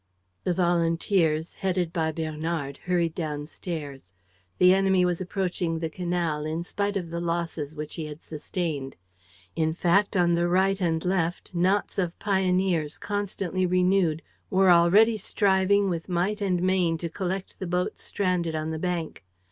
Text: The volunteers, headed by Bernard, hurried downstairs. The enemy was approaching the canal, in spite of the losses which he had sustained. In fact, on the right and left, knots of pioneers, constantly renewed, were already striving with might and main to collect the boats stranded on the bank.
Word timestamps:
The 0.45 0.53
volunteers, 0.55 1.53
headed 1.53 1.93
by 1.93 2.11
Bernard, 2.11 2.77
hurried 2.85 3.13
downstairs. 3.13 4.13
The 4.57 4.73
enemy 4.73 5.05
was 5.05 5.21
approaching 5.21 5.77
the 5.77 5.91
canal, 5.91 6.43
in 6.43 6.63
spite 6.63 6.97
of 6.97 7.11
the 7.11 7.19
losses 7.21 7.75
which 7.75 7.93
he 7.93 8.05
had 8.07 8.23
sustained. 8.23 8.95
In 9.55 9.75
fact, 9.75 10.17
on 10.17 10.33
the 10.33 10.47
right 10.47 10.81
and 10.81 11.05
left, 11.05 11.53
knots 11.53 11.99
of 11.99 12.17
pioneers, 12.17 12.97
constantly 12.97 13.67
renewed, 13.67 14.23
were 14.49 14.71
already 14.71 15.17
striving 15.17 15.87
with 15.87 16.09
might 16.09 16.41
and 16.41 16.63
main 16.63 16.97
to 16.97 17.07
collect 17.07 17.59
the 17.59 17.67
boats 17.67 18.01
stranded 18.01 18.55
on 18.55 18.71
the 18.71 18.79
bank. 18.79 19.23